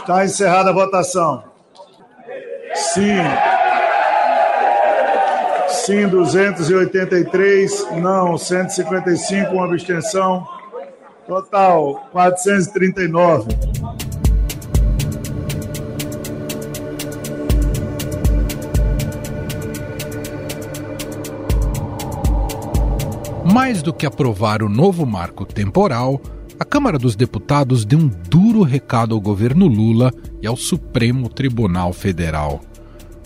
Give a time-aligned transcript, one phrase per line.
[0.00, 1.44] Está encerrada a votação.
[2.74, 3.18] Sim.
[5.68, 7.92] Sim, 283.
[7.92, 10.46] Não, 155, uma abstenção.
[11.26, 13.48] Total, 439.
[23.52, 26.20] Mais do que aprovar o novo marco temporal,
[26.58, 30.12] a Câmara dos Deputados deu um duro recado ao governo Lula
[30.42, 32.60] e ao Supremo Tribunal Federal.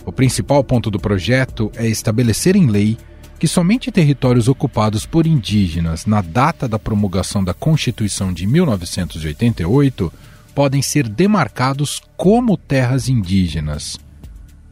[0.04, 2.98] O principal ponto do projeto é estabelecer em lei
[3.38, 10.12] que somente territórios ocupados por indígenas na data da promulgação da Constituição de 1988
[10.54, 13.98] podem ser demarcados como terras indígenas.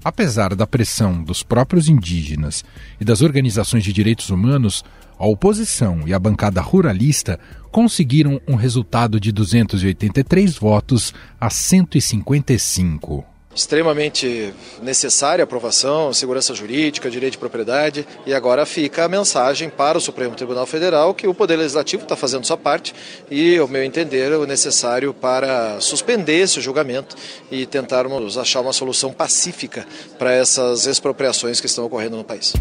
[0.02, 2.64] Apesar da pressão dos próprios indígenas
[3.00, 4.82] e das organizações de direitos humanos,
[5.18, 7.38] a oposição e a bancada ruralista
[7.70, 17.32] conseguiram um resultado de 283 votos a 155 extremamente necessária a aprovação, segurança jurídica, direito
[17.32, 21.56] de propriedade, e agora fica a mensagem para o Supremo Tribunal Federal que o Poder
[21.56, 22.94] Legislativo está fazendo sua parte
[23.30, 27.16] e, ao meu entender, o necessário para suspender esse julgamento
[27.50, 29.86] e tentarmos achar uma solução pacífica
[30.18, 32.52] para essas expropriações que estão ocorrendo no país.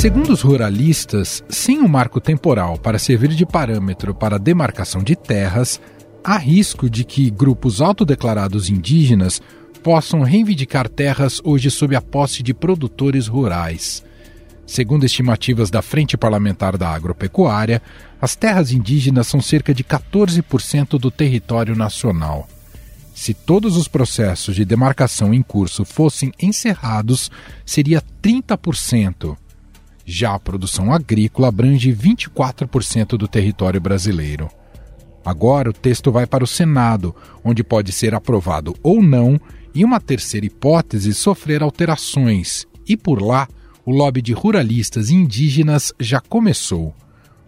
[0.00, 5.14] Segundo os ruralistas, sem um marco temporal para servir de parâmetro para a demarcação de
[5.14, 5.78] terras,
[6.24, 9.42] há risco de que grupos autodeclarados indígenas
[9.82, 14.02] possam reivindicar terras hoje sob a posse de produtores rurais.
[14.66, 17.82] Segundo estimativas da Frente Parlamentar da Agropecuária,
[18.18, 22.48] as terras indígenas são cerca de 14% do território nacional.
[23.14, 27.30] Se todos os processos de demarcação em curso fossem encerrados,
[27.66, 29.36] seria 30%.
[30.04, 34.48] Já a produção agrícola abrange 24% do território brasileiro.
[35.24, 39.38] Agora o texto vai para o Senado, onde pode ser aprovado ou não,
[39.74, 42.66] e uma terceira hipótese sofrer alterações.
[42.88, 43.46] E por lá,
[43.84, 46.94] o lobby de ruralistas e indígenas já começou.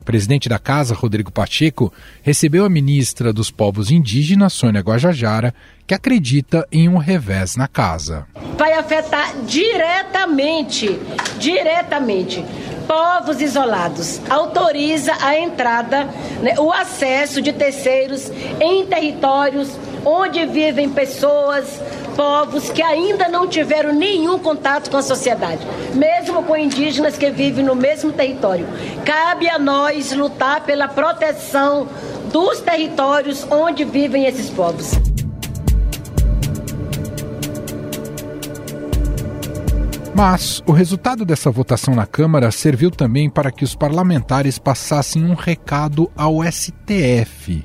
[0.02, 1.92] O presidente da casa, Rodrigo Pacheco,
[2.24, 5.54] recebeu a ministra dos Povos Indígenas, Sônia Guajajara,
[5.86, 8.26] que acredita em um revés na casa.
[8.58, 10.98] Vai afetar diretamente,
[11.38, 12.44] diretamente,
[12.88, 14.20] povos isolados.
[14.28, 16.06] Autoriza a entrada,
[16.42, 18.28] né, o acesso de terceiros
[18.60, 21.80] em territórios onde vivem pessoas,
[22.16, 27.64] povos que ainda não tiveram nenhum contato com a sociedade, mesmo com indígenas que vivem
[27.64, 28.66] no mesmo território.
[29.04, 31.88] Cabe a nós lutar pela proteção
[32.32, 34.92] dos territórios onde vivem esses povos.
[40.14, 45.34] Mas o resultado dessa votação na Câmara serviu também para que os parlamentares passassem um
[45.34, 47.64] recado ao STF.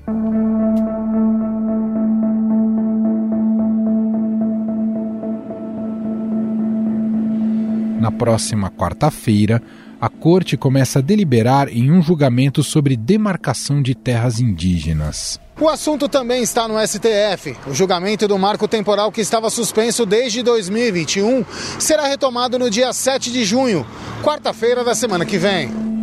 [8.00, 9.62] Na próxima quarta-feira,
[10.00, 15.40] a Corte começa a deliberar em um julgamento sobre demarcação de terras indígenas.
[15.59, 17.57] O assunto também está no STF.
[17.66, 21.44] O julgamento do marco temporal que estava suspenso desde 2021
[21.80, 23.84] será retomado no dia 7 de junho,
[24.24, 25.97] quarta-feira da semana que vem.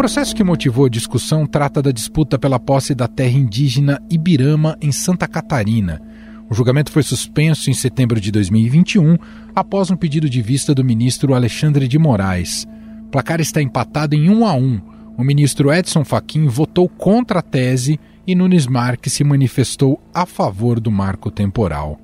[0.00, 4.90] Processo que motivou a discussão trata da disputa pela posse da terra indígena Ibirama, em
[4.90, 6.00] Santa Catarina.
[6.48, 9.18] O julgamento foi suspenso em setembro de 2021,
[9.54, 12.66] após um pedido de vista do ministro Alexandre de Moraes.
[13.08, 14.80] O placar está empatado em 1 a 1.
[15.18, 20.80] O ministro Edson Fachin votou contra a tese e Nunes Marques se manifestou a favor
[20.80, 22.00] do marco temporal.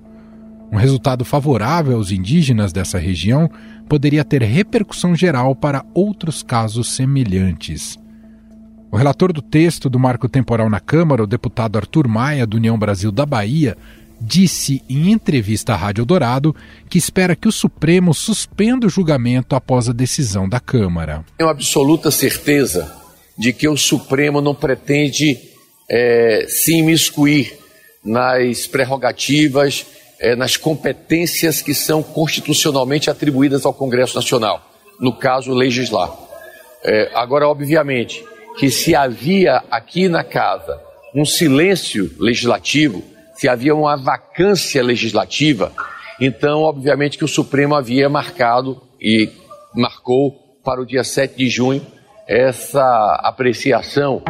[0.70, 3.50] Um resultado favorável aos indígenas dessa região
[3.88, 7.98] poderia ter repercussão geral para outros casos semelhantes.
[8.90, 12.78] O relator do texto do marco temporal na Câmara, o deputado Arthur Maia, do União
[12.78, 13.76] Brasil da Bahia,
[14.20, 16.54] disse em entrevista à Rádio Dourado
[16.88, 21.24] que espera que o Supremo suspenda o julgamento após a decisão da Câmara.
[21.36, 22.90] Tenho absoluta certeza
[23.36, 25.38] de que o Supremo não pretende
[25.90, 27.58] é, se imiscuir
[28.04, 29.84] nas prerrogativas
[30.18, 34.60] é, nas competências que são constitucionalmente atribuídas ao Congresso Nacional,
[35.00, 36.10] no caso, legislar.
[36.84, 38.24] É, agora, obviamente,
[38.58, 40.80] que se havia aqui na casa
[41.14, 43.02] um silêncio legislativo,
[43.34, 45.72] se havia uma vacância legislativa,
[46.20, 49.30] então, obviamente, que o Supremo havia marcado e
[49.74, 50.32] marcou
[50.64, 51.86] para o dia 7 de junho
[52.26, 54.22] essa apreciação.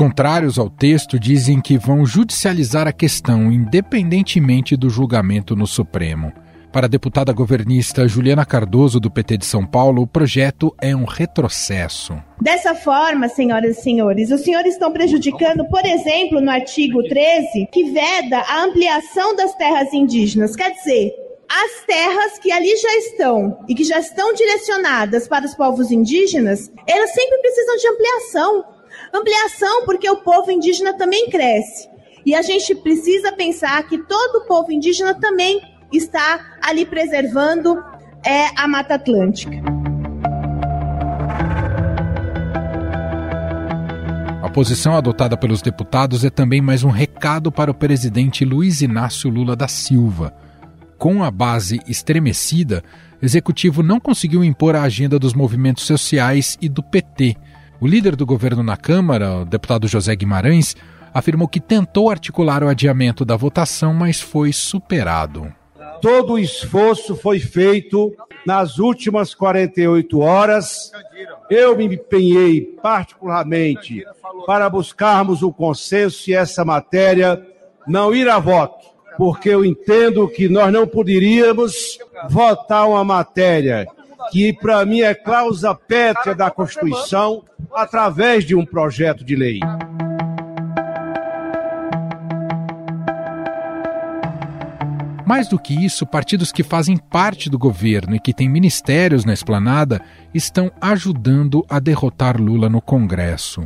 [0.00, 6.32] Contrários ao texto dizem que vão judicializar a questão, independentemente do julgamento no Supremo.
[6.72, 11.04] Para a deputada governista Juliana Cardoso, do PT de São Paulo, o projeto é um
[11.04, 12.16] retrocesso.
[12.40, 17.92] Dessa forma, senhoras e senhores, os senhores estão prejudicando, por exemplo, no artigo 13, que
[17.92, 20.56] veda a ampliação das terras indígenas.
[20.56, 21.12] Quer dizer,
[21.46, 26.72] as terras que ali já estão e que já estão direcionadas para os povos indígenas,
[26.86, 28.79] elas sempre precisam de ampliação.
[29.12, 31.88] Ampliação porque o povo indígena também cresce.
[32.24, 35.60] E a gente precisa pensar que todo o povo indígena também
[35.92, 37.82] está ali preservando
[38.24, 39.62] é, a Mata Atlântica.
[44.42, 49.30] A posição adotada pelos deputados é também mais um recado para o presidente Luiz Inácio
[49.30, 50.34] Lula da Silva.
[50.98, 52.82] Com a base estremecida,
[53.22, 57.36] o executivo não conseguiu impor a agenda dos movimentos sociais e do PT.
[57.80, 60.76] O líder do governo na Câmara, o deputado José Guimarães,
[61.14, 65.50] afirmou que tentou articular o adiamento da votação, mas foi superado.
[66.02, 68.14] Todo o esforço foi feito
[68.46, 70.92] nas últimas 48 horas.
[71.48, 74.04] Eu me empenhei particularmente
[74.46, 77.42] para buscarmos o consenso e essa matéria
[77.88, 81.98] não ir a voto, porque eu entendo que nós não poderíamos
[82.28, 83.86] votar uma matéria
[84.30, 87.42] que para mim é cláusula pétrea da Constituição
[87.74, 89.60] através de um projeto de lei.
[95.30, 99.32] Mais do que isso, partidos que fazem parte do governo e que têm ministérios na
[99.32, 100.00] esplanada
[100.34, 103.62] estão ajudando a derrotar Lula no Congresso.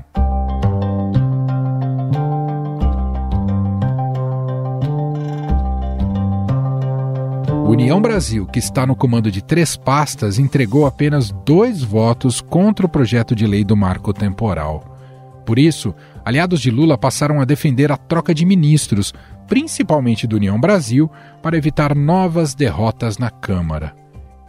[7.75, 12.89] União Brasil, que está no comando de três pastas, entregou apenas dois votos contra o
[12.89, 14.97] projeto de lei do marco temporal.
[15.45, 15.93] Por isso,
[16.25, 19.13] aliados de Lula passaram a defender a troca de ministros,
[19.49, 21.11] principalmente do União Brasil,
[21.43, 23.93] para evitar novas derrotas na Câmara.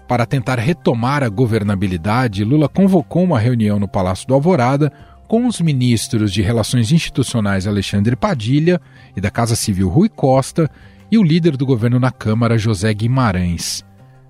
[0.08, 4.94] Para tentar retomar a governabilidade, Lula convocou uma reunião no Palácio do Alvorada
[5.28, 8.80] com os ministros de Relações Institucionais Alexandre Padilha
[9.18, 10.70] e da Casa Civil Rui Costa
[11.16, 13.86] e o líder do governo na Câmara, José Guimarães.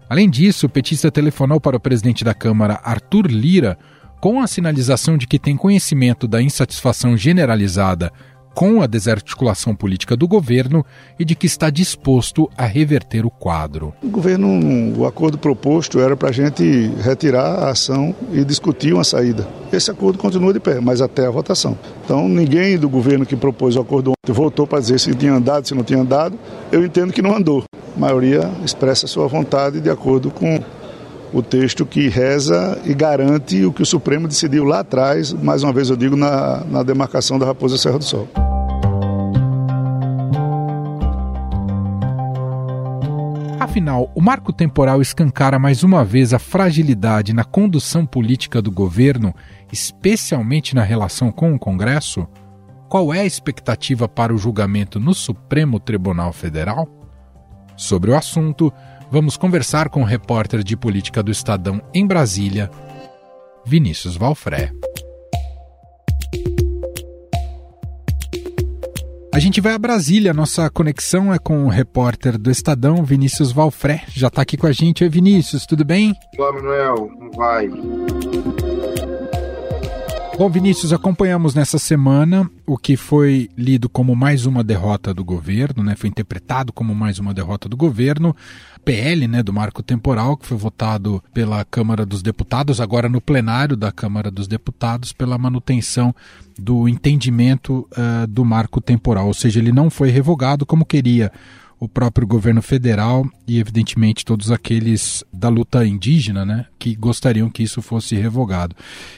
[0.07, 3.75] Além disso, o petista telefonou para o presidente da Câmara, Arthur Lira,
[4.21, 8.13] com a sinalização de que tem conhecimento da insatisfação generalizada
[8.55, 10.83] com a desarticulação política do governo
[11.19, 13.93] e de que está disposto a reverter o quadro.
[14.01, 16.63] O governo, o acordo proposto era para a gente
[17.03, 19.45] retirar a ação e discutir uma saída.
[19.73, 21.77] Esse acordo continua de pé, mas até a votação.
[22.05, 25.67] Então, ninguém do governo que propôs o acordo ontem voltou para dizer se tinha andado,
[25.67, 26.39] se não tinha andado.
[26.71, 27.63] Eu entendo que não andou.
[27.95, 30.61] A maioria expressa sua vontade de acordo com
[31.33, 35.73] o texto que reza e garante o que o Supremo decidiu lá atrás, mais uma
[35.73, 38.27] vez eu digo, na, na demarcação da Raposa Serra do Sol.
[43.59, 49.35] Afinal, o marco temporal escancara mais uma vez a fragilidade na condução política do governo,
[49.69, 52.25] especialmente na relação com o Congresso?
[52.87, 56.87] Qual é a expectativa para o julgamento no Supremo Tribunal Federal?
[57.75, 58.71] Sobre o assunto,
[59.15, 62.69] vamos conversar com o repórter de política do Estadão em Brasília,
[63.65, 64.73] Vinícius Valfré.
[69.33, 74.03] A gente vai a Brasília, nossa conexão é com o repórter do Estadão, Vinícius Valfré.
[74.09, 75.01] Já está aqui com a gente.
[75.01, 76.13] Oi, Vinícius, tudo bem?
[76.37, 77.69] Olá, Manuel, como vai?
[80.37, 85.81] Bom, Vinícius, acompanhamos nessa semana o que foi lido como mais uma derrota do governo,
[85.81, 85.95] né?
[85.95, 88.35] Foi interpretado como mais uma derrota do governo.
[88.85, 93.75] PL, né, do marco temporal, que foi votado pela Câmara dos Deputados, agora no plenário
[93.75, 96.13] da Câmara dos Deputados, pela manutenção
[96.57, 101.31] do entendimento uh, do marco temporal, ou seja, ele não foi revogado como queria
[101.79, 107.63] o próprio governo federal e, evidentemente, todos aqueles da luta indígena, né, que gostariam que
[107.63, 108.75] isso fosse revogado.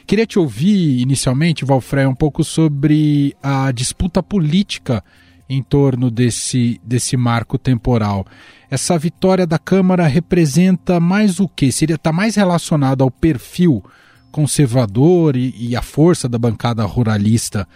[0.08, 5.04] Queria te ouvir, inicialmente, Valfré, um pouco sobre a disputa política
[5.50, 8.26] em torno desse, desse marco temporal.
[8.70, 11.72] Essa vitória da Câmara representa mais o que?
[11.72, 13.84] Seria estar tá mais relacionado ao perfil
[14.32, 17.68] conservador e, e a força da bancada ruralista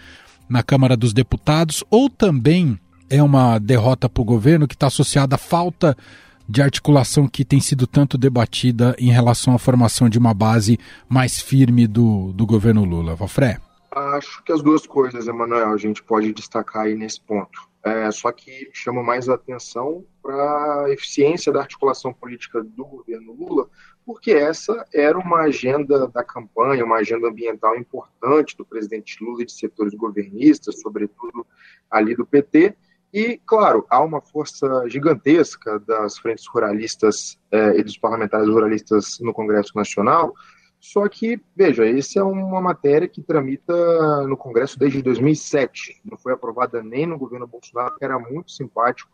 [0.48, 5.36] na Câmara dos Deputados, ou também é uma derrota para o governo que está associada
[5.36, 5.96] à falta
[6.48, 11.40] de articulação que tem sido tanto debatida em relação à formação de uma base mais
[11.40, 13.14] firme do, do governo Lula.
[13.14, 13.58] Valfré?
[14.12, 17.66] Acho que as duas coisas, Emanuel, a gente pode destacar aí nesse ponto.
[17.82, 23.68] É, só que chama mais atenção para a eficiência da articulação política do governo Lula,
[24.04, 29.46] porque essa era uma agenda da campanha, uma agenda ambiental importante do presidente Lula e
[29.46, 31.46] de setores governistas, sobretudo
[31.90, 32.76] ali do PT.
[33.14, 39.32] E, claro, há uma força gigantesca das frentes ruralistas eh, e dos parlamentares ruralistas no
[39.32, 40.34] Congresso Nacional,
[40.82, 46.02] só que, veja, essa é uma matéria que tramita no Congresso desde 2007.
[46.04, 49.08] Não foi aprovada nem no governo Bolsonaro, que era muito simpático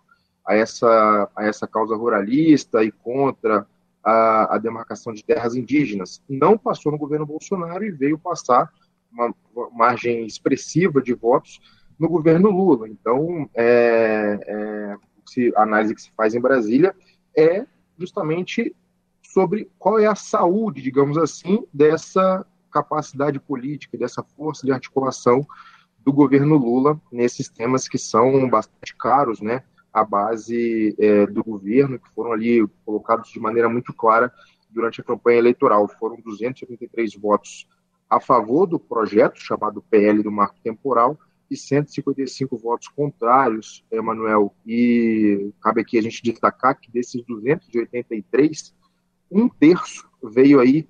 [0.46, 3.66] a essa, a essa causa ruralista e contra
[4.02, 6.22] a, a demarcação de terras indígenas.
[6.26, 8.72] Não passou no governo Bolsonaro e veio passar
[9.12, 9.34] uma
[9.70, 11.60] margem expressiva de votos
[11.98, 12.88] no governo Lula.
[12.88, 16.96] Então, é, é, a análise que se faz em Brasília
[17.36, 17.66] é
[17.98, 18.74] justamente
[19.28, 25.46] sobre qual é a saúde, digamos assim, dessa capacidade política, dessa força de articulação
[25.98, 31.98] do governo Lula nesses temas que são bastante caros, né, à base é, do governo,
[31.98, 34.32] que foram ali colocados de maneira muito clara
[34.70, 35.86] durante a campanha eleitoral.
[35.88, 37.68] Foram 283 votos
[38.08, 41.18] a favor do projeto, chamado PL do Marco Temporal,
[41.50, 44.54] e 155 votos contrários, Emanuel.
[44.66, 48.74] E cabe aqui a gente destacar que desses 283,
[49.30, 50.86] um terço veio aí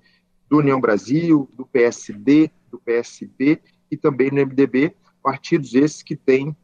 [0.49, 3.59] do União Brasil, do PSD, do PSB
[3.91, 6.55] e também no MDB, partidos esses que têm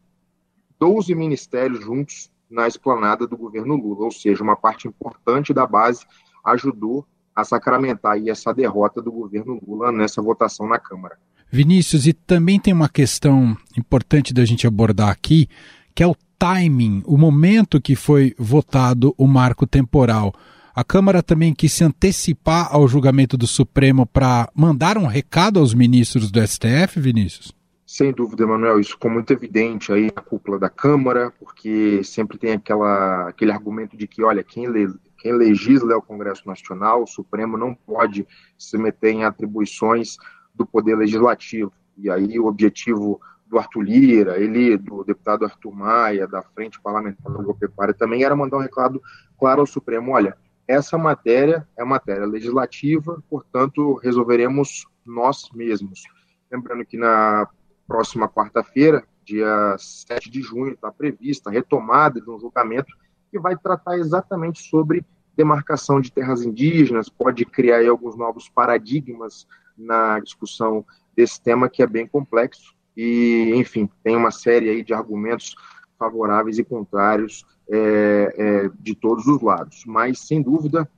[0.80, 6.06] 12 ministérios juntos na esplanada do governo Lula, ou seja, uma parte importante da base
[6.44, 7.06] ajudou
[7.36, 11.18] a sacramentar aí essa derrota do governo Lula nessa votação na Câmara.
[11.52, 15.48] Vinícius, e também tem uma questão importante da gente abordar aqui,
[15.94, 20.34] que é o timing, o momento que foi votado o marco temporal.
[20.76, 25.74] A Câmara também quis se antecipar ao julgamento do Supremo para mandar um recado aos
[25.74, 27.54] ministros do STF, Vinícius?
[27.88, 32.52] Sem dúvida, Emanuel, isso ficou muito evidente aí na cúpula da Câmara, porque sempre tem
[32.52, 37.08] aquela, aquele argumento de que, olha, quem, le, quem legisla é o Congresso Nacional, o
[37.08, 38.28] Supremo não pode
[38.58, 40.18] se meter em atribuições
[40.54, 41.72] do Poder Legislativo.
[41.98, 47.32] E aí o objetivo do Arthur Lira, ele, do deputado Arthur Maia, da Frente Parlamentar
[47.32, 49.02] Agropecuária, também era mandar um recado
[49.40, 50.36] claro ao Supremo, olha,
[50.68, 56.04] essa matéria é matéria legislativa, portanto, resolveremos nós mesmos.
[56.52, 57.48] Lembrando que na
[57.88, 62.96] próxima quarta-feira, dia 7 de junho, está prevista a retomada de um julgamento
[63.32, 65.06] que vai tratar exatamente sobre
[65.36, 69.46] demarcação de terras indígenas, pode criar alguns novos paradigmas
[69.78, 74.94] na discussão desse tema que é bem complexo e, enfim, tem uma série aí de
[74.94, 75.56] argumentos
[76.00, 79.84] favoráveis e contrários é, é, de todos os lados.
[79.86, 80.90] Mas, sem dúvida,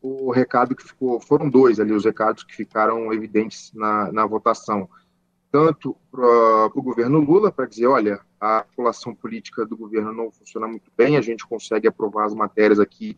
[0.00, 4.88] o recado que ficou, foram dois ali os recados que ficaram evidentes na, na votação.
[5.50, 10.66] Tanto para o governo Lula, para dizer, olha, a articulação política do governo não funciona
[10.66, 13.16] muito bem, a gente consegue aprovar as matérias aqui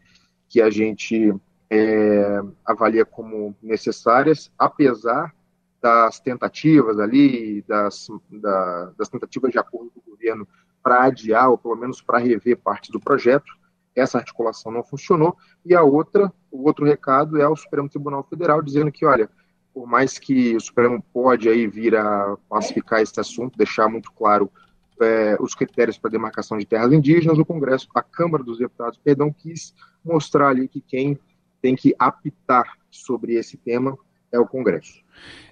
[0.49, 1.35] que a gente
[1.71, 5.35] é, avalia como necessárias, apesar
[5.81, 10.47] das tentativas ali, das, da, das tentativas de acordo do governo
[10.89, 13.53] para adiar, ou pelo menos para rever parte do projeto.
[13.95, 15.37] Essa articulação não funcionou.
[15.67, 19.29] E a outra, o outro recado é ao Supremo Tribunal Federal, dizendo que, olha,
[19.75, 24.51] por mais que o Supremo pode aí vir a pacificar esse assunto, deixar muito claro
[24.99, 29.31] é, os critérios para demarcação de terras indígenas, o Congresso, a Câmara dos Deputados, perdão,
[29.31, 31.19] quis mostrar ali que quem
[31.61, 33.95] tem que apitar sobre esse tema
[34.33, 35.01] é o Congresso.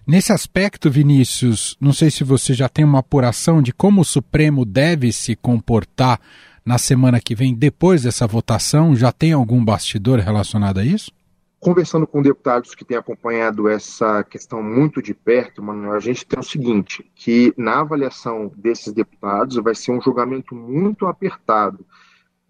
[0.06, 4.64] Nesse aspecto, Vinícius, não sei se você já tem uma apuração de como o Supremo
[4.64, 6.20] deve se comportar
[6.64, 8.94] na semana que vem, depois dessa votação.
[8.94, 11.12] Já tem algum bastidor relacionado a isso?
[11.58, 16.38] Conversando com deputados que têm acompanhado essa questão muito de perto, Manuel, a gente tem
[16.38, 21.84] o seguinte, que na avaliação desses deputados vai ser um julgamento muito apertado.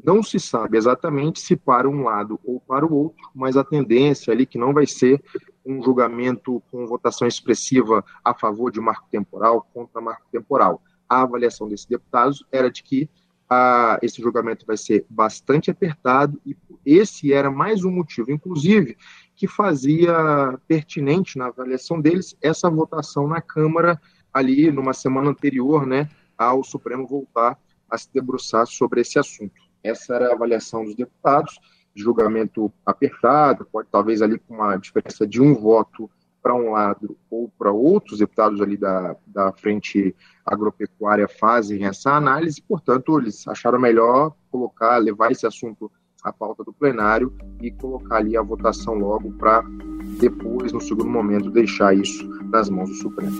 [0.03, 4.33] Não se sabe exatamente se para um lado ou para o outro, mas a tendência
[4.33, 5.23] ali que não vai ser
[5.67, 10.81] um julgamento com votação expressiva a favor de marco temporal contra marco temporal.
[11.09, 13.11] A avaliação desses deputados era de que
[13.49, 18.97] ah, esse julgamento vai ser bastante apertado e esse era mais um motivo, inclusive,
[19.35, 24.01] que fazia pertinente na avaliação deles essa votação na Câmara
[24.33, 27.59] ali numa semana anterior, né, ao Supremo voltar
[27.91, 29.55] a se debruçar sobre esse assunto.
[29.83, 31.59] Essa era a avaliação dos deputados
[32.03, 36.11] julgamento apertado, pode talvez ali com uma diferença de um voto
[36.43, 42.63] para um lado ou para outros deputados ali da, da frente agropecuária fazem essa análise,
[42.63, 45.91] portanto, eles acharam melhor colocar, levar esse assunto
[46.23, 49.65] à pauta do plenário e colocar ali a votação logo para
[50.21, 53.37] depois, no segundo momento, deixar isso nas mãos do Supremo.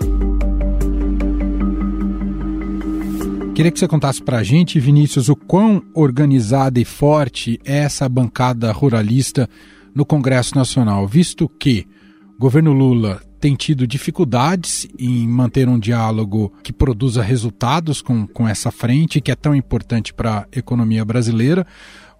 [3.57, 8.07] Queria que você contasse para a gente, Vinícius, o quão organizada e forte é essa
[8.07, 9.49] bancada ruralista
[9.95, 11.87] no Congresso Nacional, visto que
[12.35, 18.47] o governo Lula tem tido dificuldades em manter um diálogo que produza resultados com, com
[18.47, 21.65] essa frente, que é tão importante para a economia brasileira.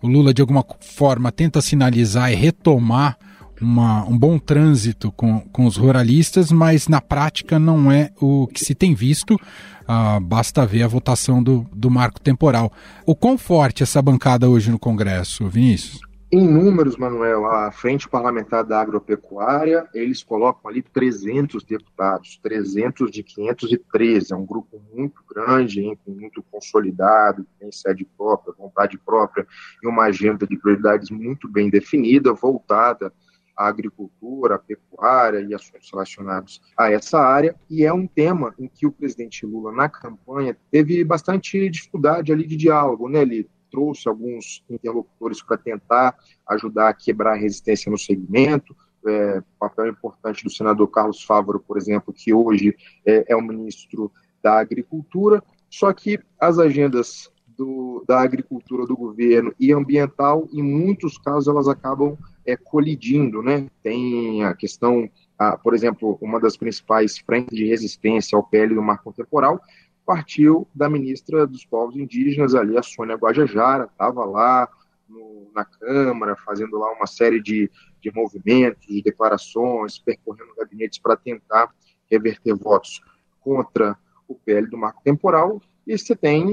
[0.02, 3.16] O Lula, de alguma forma, tenta sinalizar e retomar
[3.62, 8.64] uma, um bom trânsito com, com os ruralistas, mas na prática não é o que
[8.64, 9.40] se tem visto.
[9.88, 12.72] Ah, basta ver a votação do, do marco temporal.
[13.06, 16.02] O quão forte essa bancada hoje no Congresso, Vinícius?
[16.30, 23.24] Em números, Manuel, a Frente Parlamentar da Agropecuária, eles colocam ali 300 deputados, 300 de
[23.24, 29.48] 513, é um grupo muito grande, hein, muito consolidado, tem sede própria, vontade própria
[29.82, 33.14] e uma agenda de prioridades muito bem definida, voltada
[33.58, 38.68] à agricultura, à pecuária e assuntos relacionados a essa área, e é um tema em
[38.68, 44.08] que o presidente Lula, na campanha, teve bastante dificuldade ali de diálogo, né, Ele trouxe
[44.08, 46.16] alguns interlocutores para tentar
[46.48, 51.78] ajudar a quebrar a resistência no segmento, é, papel importante do senador Carlos Fávaro, por
[51.78, 54.12] exemplo, que hoje é, é o ministro
[54.42, 61.18] da Agricultura, só que as agendas do, da agricultura do governo e ambiental, em muitos
[61.18, 63.68] casos, elas acabam é, colidindo, né?
[63.82, 68.82] Tem a questão, a, por exemplo, uma das principais frentes de resistência ao PL do
[68.82, 69.60] marco temporal
[70.06, 74.70] partiu da ministra dos povos indígenas ali, a Sônia Guajajara, estava lá
[75.10, 81.18] no, na Câmara, fazendo lá uma série de, de movimentos, de declarações, percorrendo gabinetes para
[81.18, 81.74] tentar
[82.10, 83.02] reverter votos
[83.42, 83.98] contra
[84.28, 86.46] o PL do marco temporal, e você tem,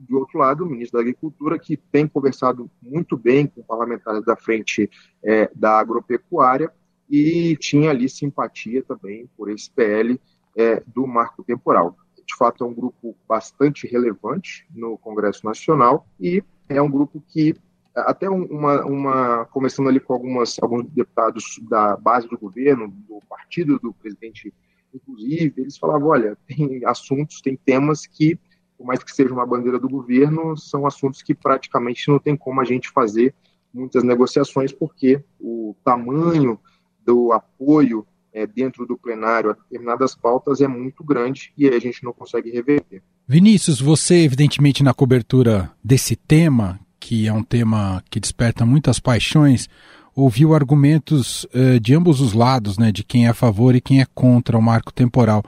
[0.00, 4.34] do outro lado, o ministro da Agricultura, que tem conversado muito bem com parlamentares da
[4.34, 4.90] frente
[5.22, 6.72] é, da agropecuária
[7.08, 10.20] e tinha ali simpatia também por esse PL
[10.56, 11.96] é, do marco temporal.
[12.26, 17.54] De fato, é um grupo bastante relevante no Congresso Nacional e é um grupo que
[17.94, 23.78] até uma, uma começando ali com algumas alguns deputados da base do governo, do partido
[23.78, 24.52] do presidente,
[24.92, 28.36] inclusive, eles falavam, olha, tem assuntos, tem temas que
[28.76, 32.60] por mais que seja uma bandeira do governo, são assuntos que praticamente não tem como
[32.60, 33.34] a gente fazer
[33.72, 36.58] muitas negociações, porque o tamanho
[37.04, 41.80] do apoio é, dentro do plenário a determinadas pautas é muito grande e aí a
[41.80, 43.02] gente não consegue reverter.
[43.26, 49.68] Vinícius, você, evidentemente, na cobertura desse tema, que é um tema que desperta muitas paixões,
[50.14, 54.00] ouviu argumentos uh, de ambos os lados, né, de quem é a favor e quem
[54.00, 55.42] é contra o marco temporal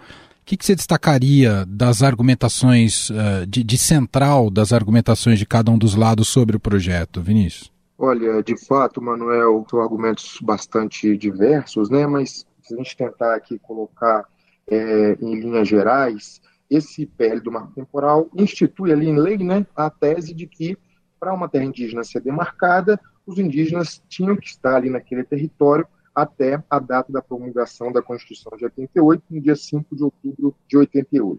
[0.46, 5.76] que, que você destacaria das argumentações, uh, de, de central das argumentações de cada um
[5.76, 7.72] dos lados sobre o projeto, Vinícius?
[7.98, 12.06] Olha, de fato, Manuel, são argumentos bastante diversos, né?
[12.06, 14.24] Mas se a gente tentar aqui colocar
[14.70, 19.90] é, em linhas gerais, esse PL do marco temporal institui ali em lei, né, a
[19.90, 20.76] tese de que
[21.18, 26.62] para uma terra indígena ser demarcada, os indígenas tinham que estar ali naquele território até
[26.70, 31.38] a data da promulgação da Constituição de 88, no dia 5 de outubro de 88.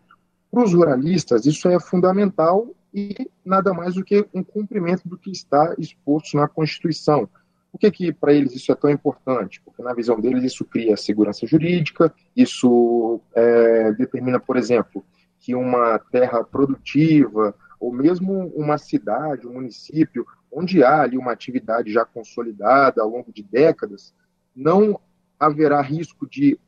[0.51, 5.31] Para os ruralistas, isso é fundamental e nada mais do que um cumprimento do que
[5.31, 7.27] está exposto na Constituição.
[7.71, 9.59] Por que, que para eles isso é tão importante?
[9.65, 15.03] Porque, na visão deles, isso cria segurança jurídica, isso é, determina, por exemplo,
[15.39, 21.91] que uma terra produtiva, ou mesmo uma cidade, um município, onde há ali uma atividade
[21.91, 24.13] já consolidada ao longo de décadas,
[24.57, 24.99] não
[25.39, 26.59] haverá risco de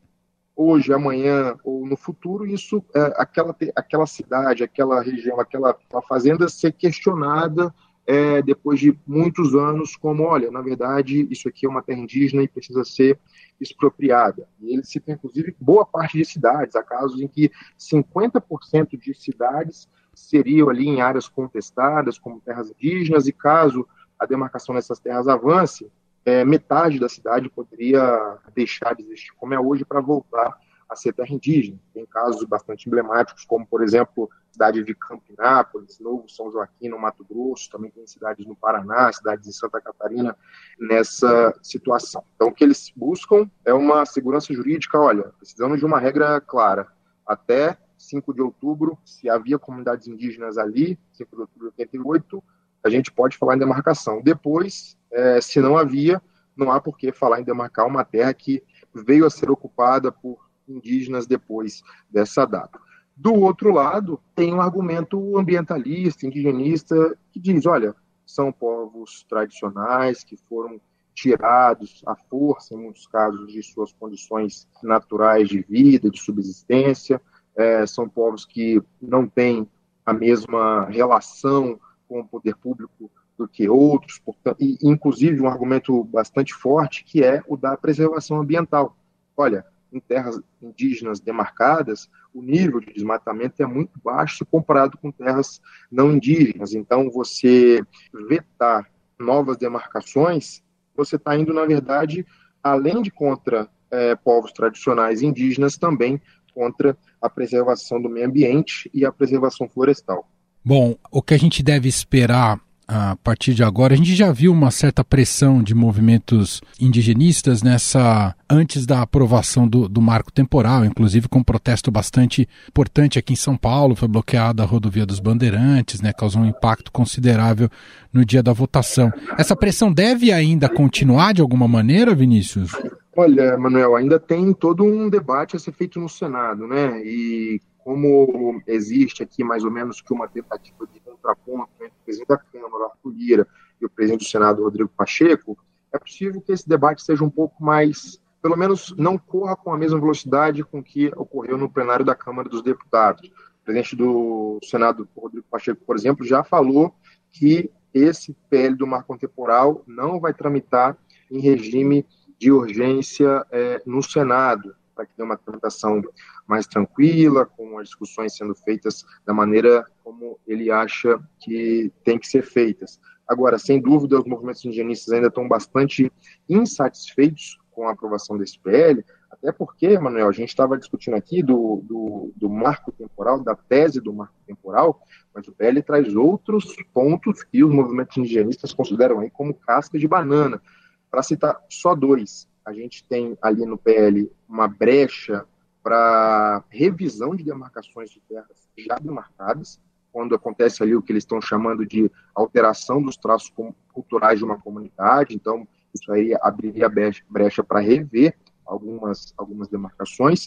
[0.55, 6.47] hoje, amanhã ou no futuro isso é, aquela aquela cidade, aquela região, aquela, aquela fazenda
[6.47, 7.73] ser questionada
[8.05, 12.43] é, depois de muitos anos como, olha, na verdade isso aqui é uma terra indígena
[12.43, 13.19] e precisa ser
[13.59, 14.47] expropriada.
[14.59, 17.49] E ele cita inclusive boa parte de cidades, há casos em que
[17.79, 23.87] 50% de cidades seriam ali em áreas contestadas como terras indígenas e caso
[24.19, 25.89] a demarcação dessas terras avance,
[26.29, 31.13] é, metade da cidade poderia deixar de existir como é hoje para voltar a ser
[31.13, 31.79] terra indígena.
[31.93, 36.99] Tem casos bastante emblemáticos, como, por exemplo, a cidade de Campinápolis, Novo São Joaquim, no
[36.99, 40.35] Mato Grosso, também tem cidades no Paraná, cidades em Santa Catarina,
[40.79, 42.23] nessa situação.
[42.35, 46.87] Então, o que eles buscam é uma segurança jurídica, olha, precisamos de uma regra clara.
[47.25, 52.43] Até 5 de outubro, se havia comunidades indígenas ali, 5 de outubro de 88,
[52.83, 54.21] a gente pode falar em demarcação.
[54.21, 56.21] Depois, é, se não havia,
[56.55, 58.63] não há por que falar em demarcar uma terra que
[58.93, 62.79] veio a ser ocupada por indígenas depois dessa data.
[63.15, 70.37] Do outro lado, tem um argumento ambientalista, indigenista, que diz: olha, são povos tradicionais que
[70.37, 70.79] foram
[71.13, 77.21] tirados à força, em muitos casos, de suas condições naturais de vida, de subsistência,
[77.57, 79.67] é, são povos que não têm
[80.05, 81.77] a mesma relação
[82.09, 84.19] com o poder público do que outros,
[84.59, 88.97] e inclusive um argumento bastante forte que é o da preservação ambiental.
[89.37, 95.61] Olha, em terras indígenas demarcadas, o nível de desmatamento é muito baixo comparado com terras
[95.91, 96.73] não indígenas.
[96.73, 97.81] Então, você
[98.27, 100.61] vetar novas demarcações,
[100.95, 102.25] você está indo, na verdade,
[102.61, 106.21] além de contra é, povos tradicionais indígenas, também
[106.53, 110.29] contra a preservação do meio ambiente e a preservação florestal.
[110.63, 113.93] Bom, o que a gente deve esperar a partir de agora.
[113.93, 119.87] A gente já viu uma certa pressão de movimentos indigenistas nessa antes da aprovação do,
[119.87, 124.63] do marco temporal, inclusive com um protesto bastante importante aqui em São Paulo, foi bloqueada
[124.63, 127.69] a rodovia dos Bandeirantes, né, causou um impacto considerável
[128.11, 129.11] no dia da votação.
[129.37, 132.71] Essa pressão deve ainda continuar de alguma maneira, Vinícius?
[133.15, 136.99] Olha, Manuel, ainda tem todo um debate a ser feito no Senado, né?
[137.03, 142.27] E como existe aqui mais ou menos que uma tentativa de contraponto entre o presidente
[142.27, 143.47] da Câmara, Arthur Lira,
[143.81, 145.57] e o presidente do Senado, Rodrigo Pacheco,
[145.91, 149.77] é possível que esse debate seja um pouco mais, pelo menos não corra com a
[149.77, 153.29] mesma velocidade com que ocorreu no plenário da Câmara dos Deputados.
[153.61, 156.93] O presidente do Senado, Rodrigo Pacheco, por exemplo, já falou
[157.31, 160.97] que esse PL do marco temporal não vai tramitar
[161.31, 162.05] em regime
[162.37, 166.01] de urgência é, no Senado para que tenha uma tramitação
[166.45, 172.27] mais tranquila, com as discussões sendo feitas da maneira como ele acha que tem que
[172.27, 172.99] ser feitas.
[173.25, 176.11] Agora, sem dúvida, os movimentos indigenistas ainda estão bastante
[176.49, 181.81] insatisfeitos com a aprovação desse PL, até porque, Manuel, a gente estava discutindo aqui do,
[181.85, 185.01] do, do, marco temporal, da tese do marco temporal,
[185.33, 190.09] mas o PL traz outros pontos que os movimentos indigenistas consideram aí como casca de
[190.09, 190.61] banana.
[191.09, 195.43] Para citar só dois, a gente tem ali no PL uma brecha
[195.81, 201.41] para revisão de demarcações de terras já demarcadas, quando acontece ali o que eles estão
[201.41, 203.51] chamando de alteração dos traços
[203.91, 206.87] culturais de uma comunidade, então isso aí abriria
[207.27, 210.45] brecha para rever algumas, algumas demarcações,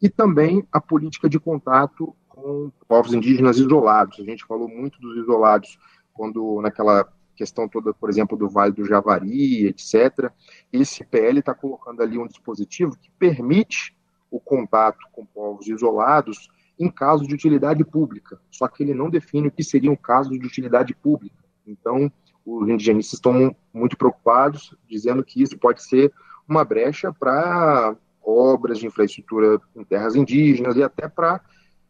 [0.00, 4.20] e também a política de contato com povos indígenas isolados.
[4.20, 5.76] A gente falou muito dos isolados
[6.12, 10.30] quando naquela questão toda, por exemplo, do Vale do Javari, etc.
[10.72, 13.96] Esse PL está colocando ali um dispositivo que permite
[14.28, 19.48] o contato com povos isolados em caso de utilidade pública, só que ele não define
[19.48, 21.36] o que seria um caso de utilidade pública.
[21.66, 22.10] Então,
[22.44, 26.12] os indigenistas estão muito preocupados, dizendo que isso pode ser
[26.48, 31.40] uma brecha para obras de infraestrutura em terras indígenas e até para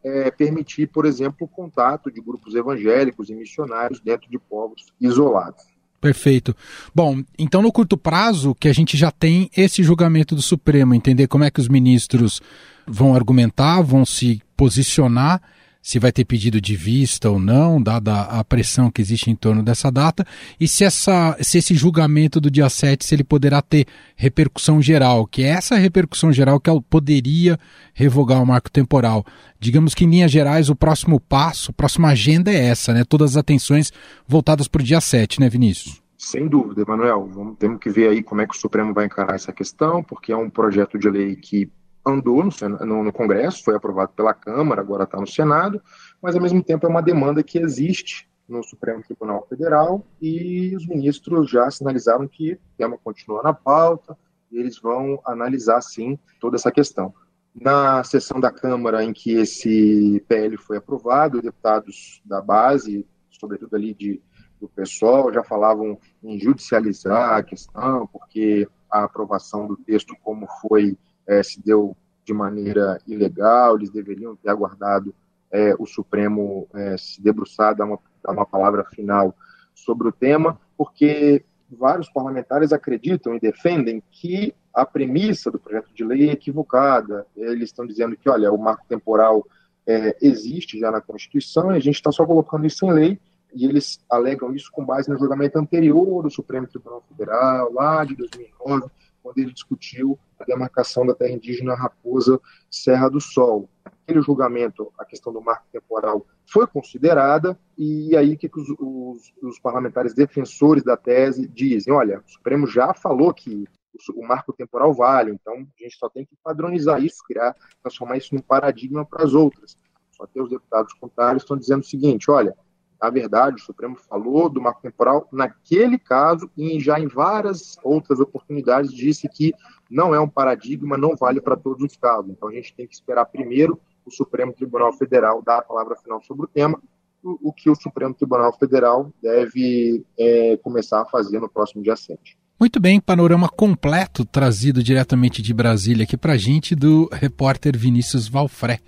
[0.03, 5.63] é, permitir, por exemplo, o contato de grupos evangélicos e missionários dentro de povos isolados.
[5.99, 6.55] Perfeito.
[6.95, 11.27] Bom, então no curto prazo que a gente já tem esse julgamento do Supremo, entender
[11.27, 12.41] como é que os ministros
[12.87, 15.41] vão argumentar, vão se posicionar
[15.81, 19.63] se vai ter pedido de vista ou não, dada a pressão que existe em torno
[19.63, 20.25] dessa data,
[20.59, 25.25] e se, essa, se esse julgamento do dia 7, se ele poderá ter repercussão geral,
[25.25, 27.57] que é essa repercussão geral que poderia
[27.93, 29.25] revogar o marco temporal.
[29.59, 33.03] Digamos que, em linhas gerais, o próximo passo, a próxima agenda é essa, né?
[33.03, 33.91] Todas as atenções
[34.27, 36.01] voltadas para o dia 7, né, Vinícius?
[36.17, 37.29] Sem dúvida, Emanuel.
[37.33, 40.33] Vamos, temos que ver aí como é que o Supremo vai encarar essa questão, porque
[40.33, 41.71] é um projeto de lei que
[42.05, 42.51] andou no,
[42.85, 45.81] no, no Congresso, foi aprovado pela Câmara, agora está no Senado,
[46.21, 50.87] mas ao mesmo tempo é uma demanda que existe no Supremo Tribunal Federal e os
[50.87, 54.17] ministros já sinalizaram que o tema continua na pauta
[54.51, 57.13] e eles vão analisar sim toda essa questão.
[57.53, 63.93] Na sessão da Câmara em que esse PL foi aprovado, deputados da base, sobretudo ali
[63.93, 64.21] de,
[64.59, 70.97] do pessoal, já falavam em judicializar a questão, porque a aprovação do texto, como foi
[71.29, 75.13] é, se deu de maneira ilegal, eles deveriam ter aguardado
[75.51, 79.35] é, o Supremo é, se debruçar, dar uma, dar uma palavra final
[79.75, 86.03] sobre o tema, porque vários parlamentares acreditam e defendem que a premissa do projeto de
[86.03, 87.25] lei é equivocada.
[87.35, 89.45] Eles estão dizendo que, olha, o marco temporal
[89.85, 93.19] é, existe já na Constituição e a gente está só colocando isso em lei,
[93.53, 98.15] e eles alegam isso com base no julgamento anterior do Supremo Tribunal Federal, lá de
[98.15, 98.87] 2009,
[99.29, 102.39] quando ele discutiu a demarcação da terra indígena Raposa
[102.69, 103.69] Serra do Sol.
[103.85, 108.69] Aquele julgamento, a questão do marco temporal foi considerada, e aí o que, que os,
[108.79, 111.93] os, os, parlamentares defensores da tese dizem?
[111.93, 116.09] Olha, o Supremo já falou que o, o marco temporal vale, então a gente só
[116.09, 119.77] tem que padronizar isso, criar, transformar isso num paradigma para as outras.
[120.09, 122.55] Só que os deputados contrários estão dizendo o seguinte: olha,
[123.01, 128.19] na verdade, o Supremo falou do marco temporal naquele caso e já em várias outras
[128.19, 129.53] oportunidades disse que
[129.89, 132.29] não é um paradigma, não vale para todos os casos.
[132.29, 136.21] Então a gente tem que esperar primeiro o Supremo Tribunal Federal dar a palavra final
[136.21, 136.79] sobre o tema
[137.21, 142.37] o que o Supremo Tribunal Federal deve é, começar a fazer no próximo dia 7.
[142.59, 148.79] Muito bem, panorama completo trazido diretamente de Brasília aqui para gente do repórter Vinícius Valfré.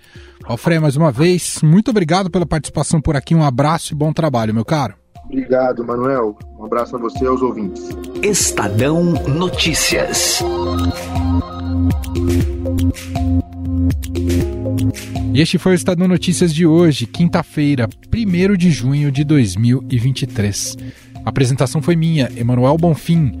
[0.46, 4.52] Valfré, mais uma vez, muito obrigado pela participação por aqui, um abraço e bom trabalho,
[4.52, 4.94] meu caro.
[5.24, 6.36] Obrigado, Manuel.
[6.58, 7.88] Um abraço a você e aos ouvintes.
[8.22, 10.42] Estadão Notícias.
[15.32, 20.76] E este foi o Estadão Notícias de hoje, quinta-feira, 1 de junho de 2023.
[21.24, 23.40] A apresentação foi minha, Emanuel Bonfim.